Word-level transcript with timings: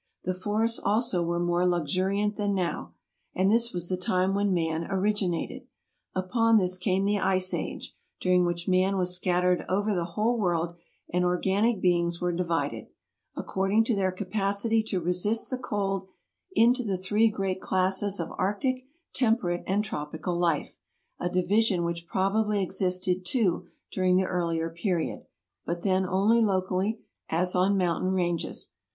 The 0.23 0.33
forests 0.33 0.79
also 0.79 1.21
were 1.23 1.39
more 1.39 1.63
luxuriant 1.69 2.35
than 2.35 2.55
now. 2.55 2.89
And 3.35 3.51
this 3.51 3.71
was 3.71 3.87
the 3.87 3.95
time 3.95 4.33
when 4.33 4.51
man 4.51 4.89
orig 4.89 5.17
inated. 5.21 5.67
Upon 6.15 6.57
this 6.57 6.79
came 6.79 7.05
the 7.05 7.19
ice 7.19 7.53
age, 7.53 7.95
during 8.19 8.43
which 8.43 8.67
man 8.67 8.97
was 8.97 9.13
scattered 9.13 9.63
over 9.69 9.93
the 9.93 10.05
whole 10.17 10.39
world, 10.39 10.73
and 11.13 11.23
organic 11.23 11.79
beings 11.83 12.19
were 12.19 12.31
divided, 12.31 12.87
according 13.37 13.83
to 13.83 13.95
their 13.95 14.11
capacity 14.11 14.81
to 14.85 14.99
resist 14.99 15.51
the 15.51 15.57
cold, 15.59 16.07
into 16.55 16.83
the 16.83 16.97
three 16.97 17.29
great 17.29 17.61
classes 17.61 18.19
of 18.19 18.31
arctic, 18.39 18.83
temperate, 19.13 19.63
and 19.67 19.85
tropical 19.85 20.35
life— 20.35 20.77
a 21.19 21.29
division 21.29 21.83
which 21.83 22.07
probably 22.07 22.59
existed 22.63 23.23
too 23.23 23.67
during 23.91 24.15
the 24.17 24.25
earlier 24.25 24.71
period, 24.71 25.27
but 25.63 25.83
then 25.83 26.07
only 26.07 26.41
locally, 26.41 27.01
as 27.29 27.53
on 27.53 27.77
mountain 27.77 28.13
ranges. 28.13 28.71